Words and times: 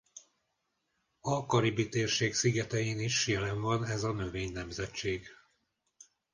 A 1.21 1.45
Karib-térség 1.45 2.33
szigetein 2.33 2.99
is 2.99 3.27
jelen 3.27 3.61
van 3.61 3.85
ez 3.85 4.03
a 4.03 4.11
növénynemzetség. 4.11 5.27